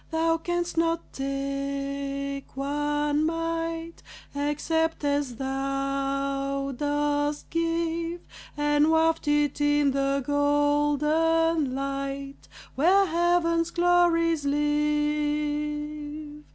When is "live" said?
14.43-16.45